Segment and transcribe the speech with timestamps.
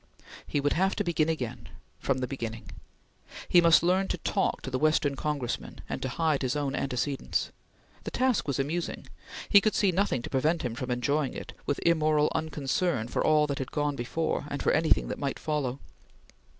[0.47, 1.69] He would have to begin again
[1.99, 2.71] from the beginning.
[3.47, 7.51] He must learn to talk to the Western Congressman, and to hide his own antecedents.
[8.03, 9.05] The task was amusing.
[9.47, 13.45] He could see nothing to prevent him from enjoying it, with immoral unconcern for all
[13.45, 15.77] that had gone before and for anything that might follow.